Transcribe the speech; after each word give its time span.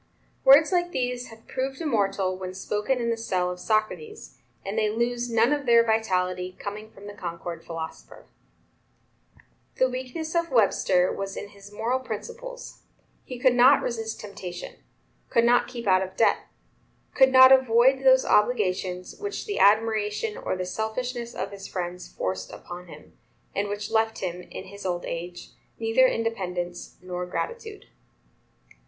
Words 0.43 0.71
like 0.71 0.89
these 0.93 1.27
have 1.27 1.47
proved 1.47 1.79
immortal 1.79 2.35
when 2.35 2.55
spoken 2.55 2.97
in 2.97 3.11
the 3.11 3.17
cell 3.17 3.51
of 3.51 3.59
Socrates, 3.59 4.39
and 4.65 4.75
they 4.75 4.89
lose 4.89 5.29
none 5.29 5.53
of 5.53 5.67
their 5.67 5.85
vitality, 5.85 6.55
coming 6.57 6.89
from 6.89 7.05
the 7.05 7.13
Concord 7.13 7.63
philosopher. 7.63 8.25
The 9.75 9.87
weakness 9.87 10.33
of 10.33 10.49
Webster 10.49 11.11
was 11.11 11.37
in 11.37 11.49
his 11.49 11.71
moral 11.71 11.99
principles; 11.99 12.81
he 13.23 13.37
could 13.37 13.53
not 13.53 13.83
resist 13.83 14.19
temptation; 14.19 14.77
could 15.29 15.43
not 15.43 15.67
keep 15.67 15.85
out 15.85 16.01
of 16.01 16.15
debt; 16.17 16.47
could 17.13 17.31
not 17.31 17.51
avoid 17.51 17.99
those 18.03 18.25
obligations 18.25 19.19
which 19.19 19.45
the 19.45 19.59
admiration 19.59 20.35
or 20.35 20.55
the 20.55 20.65
selfishness 20.65 21.35
of 21.35 21.51
his 21.51 21.67
friends 21.67 22.07
forced 22.07 22.51
upon 22.51 22.87
him, 22.87 23.15
and 23.55 23.69
which 23.69 23.91
left 23.91 24.17
him, 24.17 24.41
in 24.49 24.63
his 24.63 24.83
old 24.83 25.05
age, 25.05 25.51
neither 25.77 26.07
independence 26.07 26.97
nor 27.03 27.23
gratitude. 27.27 27.85